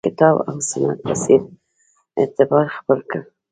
د 0.01 0.05
کتاب 0.09 0.35
او 0.49 0.55
سنت 0.69 0.99
په 1.07 1.13
څېر 1.23 1.41
اعتبار 2.21 2.65
خپل 2.77 2.99
کړ 3.09 3.21